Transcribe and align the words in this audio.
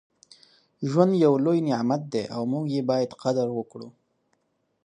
ژوند 0.89 1.11
یو 1.25 1.33
لوی 1.45 1.59
نعمت 1.67 2.01
دی 2.13 2.23
او 2.35 2.41
موږ 2.51 2.65
یې 2.75 2.81
باید 2.89 3.17
قدر 3.23 3.47
وکړو. 3.53 3.87